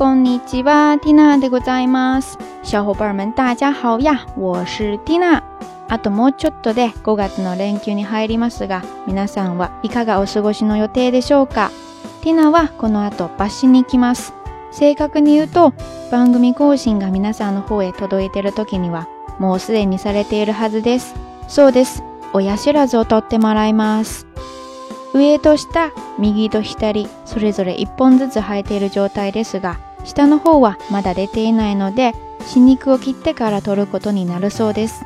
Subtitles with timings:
[0.00, 2.38] こんにちは、ティナでございます。
[2.62, 5.42] 小伙伴们，大家好呀，我是ティナ。
[5.88, 11.70] あともうちょっとで5月の連休に入りますが、皆さんはいかがお過ごしの予定でしょうか？
[12.22, 14.32] ティナはこの後バシに行きます。
[14.70, 15.74] 正確に言うと、
[16.10, 19.06] 番組更新が皆さんの方へ届いている時には、
[19.38, 21.14] もうすでにされているはずです。
[21.46, 22.02] そうです。
[22.32, 24.26] 親知らずを取ってもらいます。
[25.12, 32.14] 上と下、右と左、それぞれ1本ずつ生えている状態ですが、下の方はまだ出ていないので、
[32.52, 35.04] 歯肉を切ってから取ることになるそうです。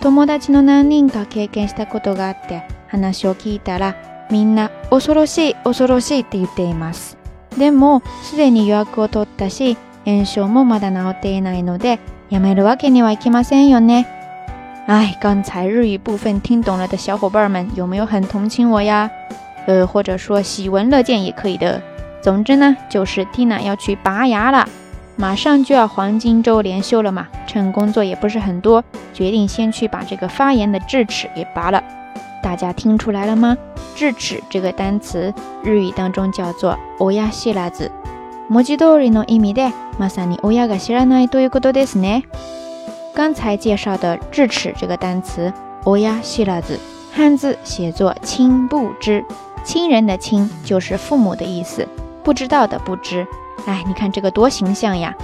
[0.00, 3.94] 友達の何人か経験したことがあって、話を聞いたら、
[4.30, 7.18] みんな恐ろしい恐ろしいって言っています。
[7.58, 11.98] でも、すでに予約を取ったし、炎症もまだ治っていないので、
[12.30, 14.06] やめるわけにはいきませんよね。
[14.86, 19.10] 哎，刚才日语部分听懂了的小伙伴们，有没有很同情我呀？
[19.66, 21.82] 呃，或者说喜闻乐见也可以的。
[22.21, 24.67] 总之呢，就是 Tina 要去拔牙了，
[25.15, 28.83] 马上就要黄金周连休了嘛，趁工作也不是很多，
[29.13, 31.83] 决定先去把这个发炎的智齿给拔了。
[32.41, 33.57] 大家听出来了吗？
[33.95, 35.33] 智齿这个单词
[35.63, 37.91] 日语当中叫做親知らず。
[38.49, 42.23] 文字通りの意味で、まさに親が知らないということですね。
[43.15, 45.51] 刚才介绍的智齿这个单词
[45.85, 46.77] 親知らず，
[47.15, 49.23] 汉字写作亲不知，
[49.63, 51.87] 亲人的亲就是父母的意思，
[52.23, 53.25] 不知道的不知。
[53.65, 55.15] 哎，你看这个多形象呀！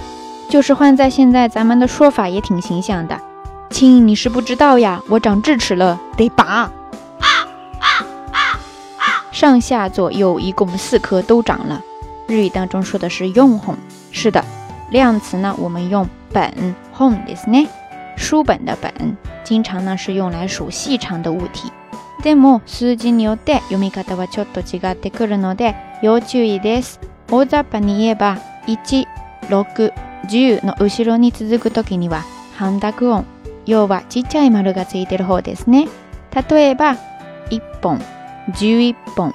[0.48, 3.20] 就是换在现在，咱们的说法也挺形象的。
[3.70, 6.70] 亲，你是不知道呀，我长智齿了，得拔。
[9.30, 11.80] 上下左右一共四颗都长了。
[12.26, 13.76] 日语当中说的是用本，
[14.10, 14.44] 是的，
[14.90, 17.66] 量词呢我们用本本ですね，
[18.16, 21.70] 书本的本，经常呢是用来数细长的物体。
[22.22, 26.99] でも数字によって読み方はちょっと違ってくるので 要注意です。
[27.29, 28.37] 大雑把に言えば
[28.67, 29.05] 1、
[29.49, 29.93] 6、
[30.27, 32.23] 10の後ろに続くときには
[32.55, 33.25] 半濁音、
[33.65, 35.87] 要はちっちゃい丸がついてる方ですね。
[36.49, 36.95] 例えば
[37.49, 37.99] 1本、
[38.51, 39.33] 11本、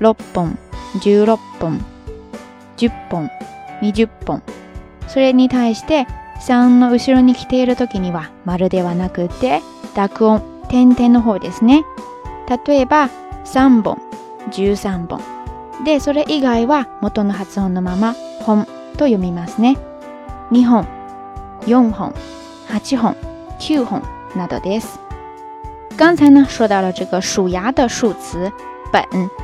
[0.00, 0.58] 6本、
[1.00, 1.84] 16本、
[2.76, 3.30] 10本、
[3.80, 4.42] 20本。
[5.08, 6.06] それに対して
[6.40, 9.62] 3の後ろに来ているときには丸ではなくて
[9.94, 11.84] 濁音、点々の方ですね。
[12.66, 13.08] 例えば
[13.44, 13.98] 3本、
[14.50, 15.41] 13本。
[15.83, 18.65] で、それ以外は元の発音のまま本
[18.97, 19.77] と読みますね。
[20.51, 20.85] 2本、
[21.65, 22.13] 4本、
[22.69, 23.15] 8本、
[23.59, 24.01] 9本
[24.35, 24.99] などです。
[25.97, 28.51] 刚才呢说到了这个数牙的数词
[28.91, 29.03] 本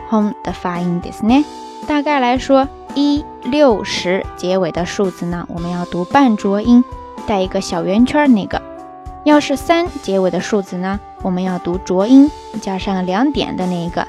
[0.09, 1.43] home 的发音ですね。
[1.87, 6.83] 大概来说，一六十结尾的数字呢，我们要读半浊音，
[7.27, 8.61] 带一个小圆圈那个。
[9.23, 12.29] 要是三结尾的数字呢，我们要读浊音，
[12.61, 14.07] 加上两点的那一个。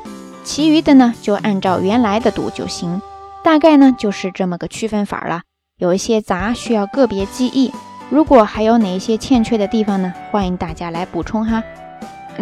[0.49, 3.01] 其余的呢，就按照原来的读就行。
[3.43, 5.43] 大概呢就是这么个区分法了。
[5.79, 7.73] 有一些杂需要个别记忆。
[8.11, 11.63] 如果还有哪一些欠缺的地方呢，欢迎大家来补充哈。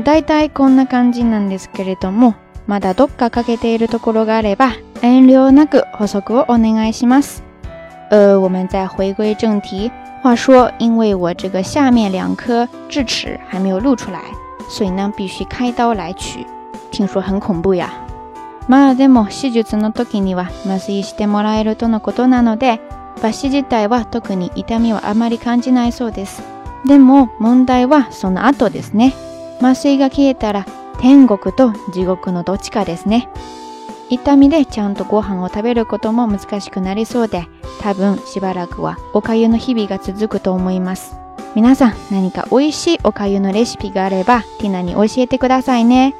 [0.04, 2.34] だいたいこんな感じなんですけれども、
[2.66, 4.72] まだどっか欠けているところがあれば、
[5.02, 7.42] 遠慮なく補足をお願いします。
[8.10, 9.90] 呃，我们再回归正题。
[10.22, 14.20] 话说，因为我这个下面两颗智齿还没有露出来，
[14.68, 16.46] 所以呢必须开刀来取。
[16.91, 17.89] 听说很恐怖呀。
[18.67, 22.81] まあでも手術の時には麻酔してもらえるとのことなので、
[23.21, 26.43] 抜歯自体は特に痛みはあまり感じないそうです。
[26.85, 29.13] でも問題はその後ですね。
[29.59, 30.65] 麻酔が消えたら
[30.99, 33.29] 天国と地獄のどっちかですね。
[34.09, 37.47] 痛みでちゃんとご飯を食べることも難しくなりそうで、
[37.81, 38.81] 多分しばらく。
[38.81, 40.39] はおかゆの日々が続く。
[40.39, 41.17] と思います。
[41.55, 45.47] 皆さん何か美味しいおかゆのレシピがあれば、ティナに教えてく。
[45.47, 46.15] ださいね。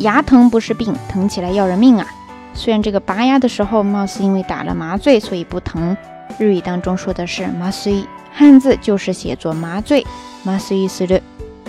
[0.00, 2.06] 牙疼不是病，疼起来要人命啊！
[2.54, 5.94] 虽然这个拔牙的时候貌似因为打了麻醉所以不疼，
[6.38, 10.06] 日语当中说的是麻醉，汉字就是写作麻醉，
[10.42, 11.20] 麻酔する。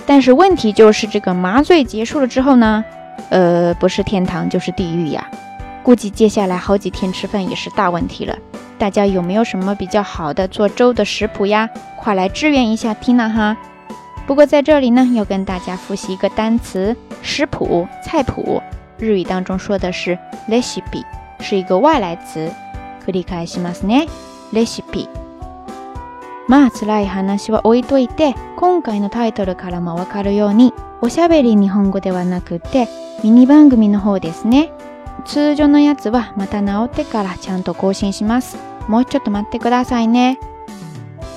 [0.05, 2.83] 但是问题就是这个麻醉结束了之后呢，
[3.29, 5.29] 呃，不是天堂就是地狱呀。
[5.83, 8.37] 估计接下来好几天吃饭也是大问题了。
[8.77, 11.69] 大家有没有什么比较好的做粥的食谱呀？
[11.97, 13.57] 快来支援一下 Tina 哈！
[14.31, 18.61] 不过在这里呢，要跟大家复习一个单词食谱、菜谱。
[18.97, 20.17] 日语当中说的是
[20.47, 21.03] recipe，
[21.41, 22.49] 是一个外来词。
[23.05, 24.07] 繰り返しますね。
[24.53, 25.09] recipe。
[26.47, 32.87] まあ辛い話は置いといて、今回のタイトルからもわかるように、おしゃべり日本語ではなくて、
[33.25, 34.71] ミニ番組の方ですね。
[35.25, 38.55] 通常のやつはまた治ってからちゃんと更新します。
[38.87, 40.39] もうちょっと待ってくださいね。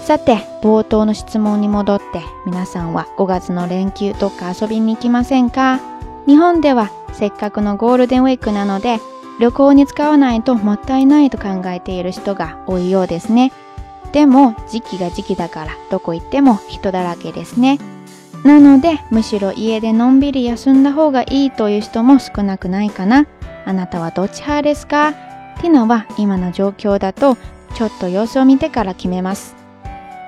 [0.04, 5.80] さて、冒頭の質問に戻って、皆さんは5月の連休どっか遊びに行きませんか？
[6.26, 8.98] 日本ではせっかくのゴールデンウィークなので、
[9.40, 13.50] 旅行に使わないともったいないと考えている人が多いようですね。
[14.12, 17.78] でも時期が時期だからどこ行っても人だらけですね。
[18.44, 23.26] なのでむしろ家でのんびり休んだ方がいいという人も少なくないかな。
[23.64, 25.14] あなたはどっち派ですか？
[25.62, 27.38] ティナは今の状況だと
[27.74, 29.56] ちょっと様子を見てから決めます。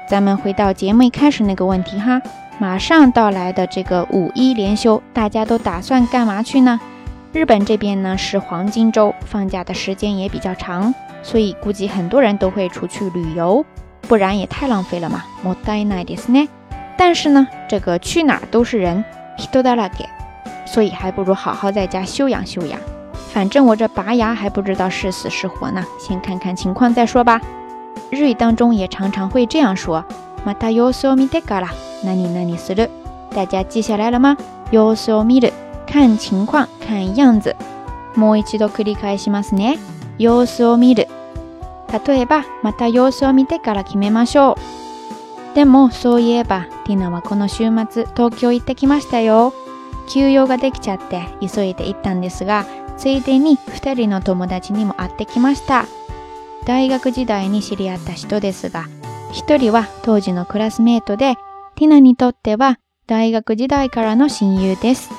[0.07, 2.21] 咱们回到节目一开始那个问题哈，
[2.59, 6.79] 马上到来的这个五一连休，大家都打算干嘛去呢？
[7.33, 10.93] 日本这边呢是黄金周，放假的时间也比较长，
[11.23, 13.65] 所以估计很多人都会出去旅游，
[14.01, 15.23] 不然也太浪费了嘛。
[15.43, 16.49] もったいないですね。
[16.97, 19.05] 但是呢，这个去哪儿都是人，
[19.37, 20.07] 人だらけ，
[20.65, 22.77] 所以还不如好好在家休养休养。
[23.33, 27.39] 反正我这拔牙还不知道是死是活呢，先看看情况再说吧。
[28.10, 30.04] 日语当中也常常会这样说，
[30.44, 31.68] また様子を見てから
[32.04, 32.90] 何々する。
[33.34, 34.36] 大家记下来了吗？
[34.70, 35.52] 様子を見る。
[35.86, 37.54] 看情况、看样子。
[38.16, 39.78] もう一度繰り返しますね。
[40.18, 41.08] 様子を見る。
[42.06, 44.56] 例えば、また様子を見てから決めましょ
[45.52, 45.54] う。
[45.54, 49.52] でも、そういえば、ティナはこの週末、東京行ってきましたよ。
[50.08, 52.66] 休養ができちゃって、急いで行ったんですが、
[52.96, 55.86] ついでに2人の友達にも会ってきました。
[56.66, 58.86] 大学時代に知り合った人ですが、
[59.32, 61.36] 1人は当時のクラスメートで、
[61.76, 65.10] ティナにとっては大学時代からの親友です。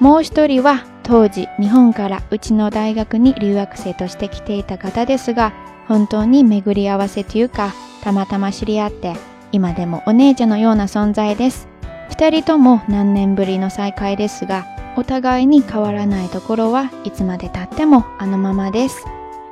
[0.00, 5.52] もう一人は当時日本からうちの大学に留学生として来ていた方ですが、
[5.86, 7.72] 本当に巡り合わせというか、
[8.02, 9.14] たまたま知り合って、
[9.52, 11.68] 今でもお姉ちゃんのような存在です。
[12.10, 14.66] 二人とも何年ぶりの再会ですが、
[14.96, 19.04] お互いに変わらないところはいつまで経ってもあのままです。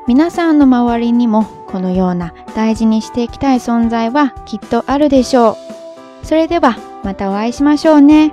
[0.06, 5.52] 皆さんの周りにもこのような大事にしていきたい存在はきっとあるでしょ
[6.22, 6.26] う。
[6.26, 8.32] それではまたお会いしましょうね。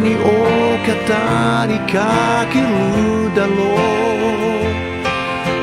[0.00, 0.24] 何を語
[1.68, 1.94] りか
[2.50, 2.64] ける
[3.36, 3.76] だろう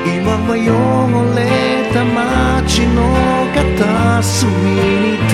[0.05, 1.41] 今は汚れ
[1.91, 3.01] た街の
[3.55, 4.45] 片隅
[5.01, 5.33] にて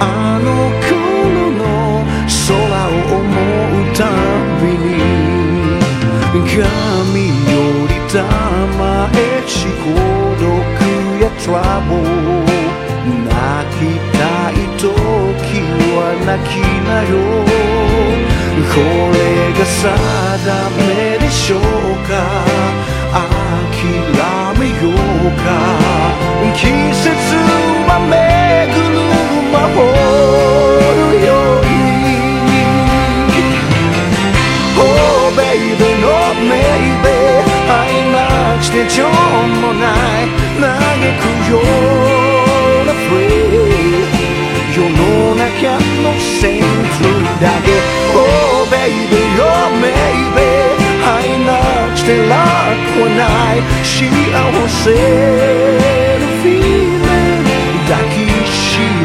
[0.00, 0.02] あ
[0.40, 0.48] の
[0.80, 1.60] 頃の
[2.48, 2.48] 空
[2.88, 4.00] を思うた
[4.62, 4.96] びに
[6.48, 6.56] 神
[7.52, 7.54] よ
[7.86, 8.16] り玉
[9.12, 9.14] へ
[9.46, 9.92] し孤
[10.40, 10.48] 独
[11.20, 12.23] やトラブル
[16.26, 16.52] 泣き
[16.86, 17.12] なよ。
[18.74, 18.76] こ
[19.12, 19.18] れ
[19.52, 19.82] が定
[20.76, 21.60] めでしょう
[22.08, 22.12] か。
[23.12, 23.82] 諦
[24.58, 25.46] めようか。
[26.56, 26.60] 季
[26.94, 27.04] 節
[27.86, 28.12] は巡
[28.90, 28.96] る
[29.52, 29.76] 魔法
[31.00, 31.28] のよ
[31.60, 31.72] うに
[34.76, 34.82] Oh
[35.36, 36.06] baby no
[36.50, 37.16] maybe
[37.68, 37.72] 愛
[38.12, 38.16] な
[38.58, 39.82] くして情もな
[40.20, 40.28] い。
[40.60, 40.62] 嘆
[41.20, 41.93] くよ。
[47.44, 47.68] だけ
[48.16, 50.40] Oh baby oh maybe
[51.04, 51.52] 愛な
[51.92, 53.20] くして楽はな
[53.54, 53.92] い幸
[54.68, 54.90] せ
[56.20, 57.44] の feeling
[57.86, 58.16] 抱き
[58.48, 58.56] し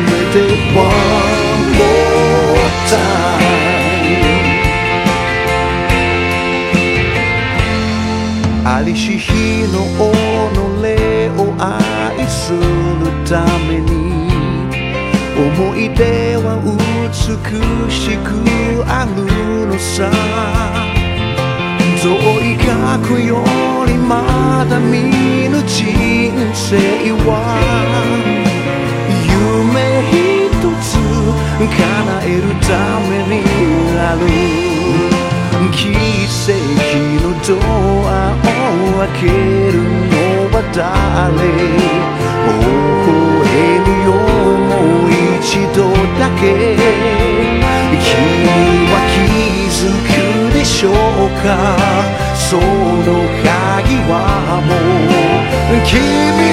[0.05, 0.35] めて
[0.73, 0.87] One
[1.75, 2.99] more time
[8.65, 9.27] ありし日
[9.73, 9.99] の己
[11.37, 11.67] を愛
[12.27, 12.59] する
[13.27, 13.33] た
[13.67, 13.89] めに
[15.35, 15.99] 思い出
[16.37, 16.98] は美しくあるの
[19.79, 20.11] さ。
[22.01, 22.05] 遠
[22.53, 23.43] い過去よ
[23.85, 24.93] りまだ見
[25.49, 26.77] ぬ人生
[27.27, 27.29] は。
[29.27, 29.75] 夢
[30.09, 30.13] 一
[30.81, 30.87] つ
[31.59, 31.69] 叶
[32.23, 32.67] えるた
[33.09, 33.37] めに
[33.97, 34.21] ある。
[35.71, 36.49] 奇跡
[37.21, 37.49] のド
[38.07, 38.43] アを
[38.99, 39.23] 開け
[39.71, 40.13] るの
[40.51, 41.37] は誰？
[42.45, 42.49] 微
[43.39, 43.47] 笑
[43.85, 44.07] むよ
[44.67, 44.71] も
[45.05, 45.41] う一
[45.75, 45.77] 度
[46.17, 47.18] だけ。
[50.79, 50.93] しょう
[51.43, 51.75] か？
[52.35, 52.61] その
[53.43, 54.71] 鍵はも
[55.75, 55.91] う君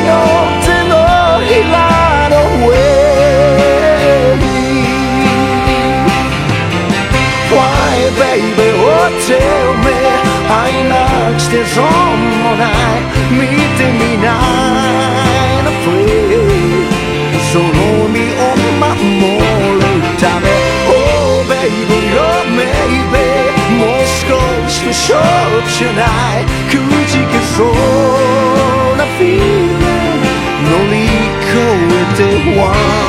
[0.02, 0.11] の
[0.66, 0.99] 手の
[1.47, 2.35] ひらの
[2.66, 2.75] 上
[4.42, 4.45] に。
[7.54, 7.54] Why
[8.18, 9.38] baby oh tell
[9.78, 9.95] me?
[10.50, 10.92] 愛な
[11.33, 12.75] くして損もない。
[13.30, 13.47] 見
[13.78, 16.90] てみないの free
[17.52, 17.71] その
[18.09, 18.50] 身を
[18.83, 18.90] 守
[19.38, 19.45] る
[25.06, 26.02] 少しのしょうじゃな
[26.40, 26.72] いく
[27.06, 27.66] じけそう
[28.96, 29.78] な feeling
[30.66, 30.94] 乗り
[31.42, 31.54] 越
[31.92, 33.05] えて One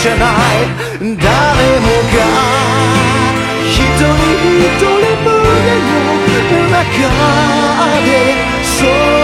[0.00, 0.26] じゃない。
[1.00, 1.10] 誰
[1.80, 2.18] もが
[3.66, 4.86] 一人一人
[5.24, 5.34] 胸
[5.82, 6.78] の中
[8.04, 8.08] で
[8.62, 9.17] そう